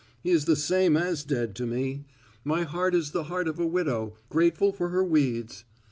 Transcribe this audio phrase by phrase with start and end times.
[0.23, 2.05] He is the same as dead to me.
[2.43, 5.63] My heart is the heart of a widow grateful for her weeds.